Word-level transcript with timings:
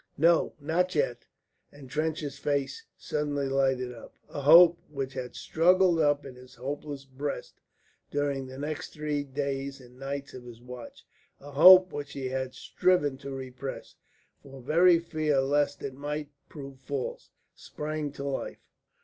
"No, 0.17 0.55
not 0.59 0.95
yet," 0.95 1.27
and 1.71 1.87
Trench's 1.87 2.39
face 2.39 2.85
suddenly 2.97 3.47
lighted 3.47 3.93
up. 3.93 4.15
A 4.29 4.41
hope 4.41 4.79
which 4.89 5.13
had 5.13 5.35
struggled 5.35 5.99
up 5.99 6.25
in 6.25 6.33
his 6.33 6.55
hopeless 6.55 7.05
breast 7.05 7.61
during 8.09 8.47
the 8.47 8.59
three 8.89 9.23
days 9.23 9.79
and 9.79 9.99
nights 9.99 10.33
of 10.33 10.43
his 10.43 10.59
watch, 10.59 11.05
a 11.39 11.51
hope 11.51 11.93
which 11.93 12.13
he 12.13 12.29
had 12.29 12.55
striven 12.55 13.15
to 13.19 13.29
repress 13.29 13.93
for 14.41 14.59
very 14.59 14.97
fear 14.97 15.39
lest 15.39 15.83
it 15.83 15.93
might 15.93 16.31
prove 16.49 16.79
false, 16.79 17.29
sprang 17.53 18.11
to 18.13 18.23
life. 18.23 18.65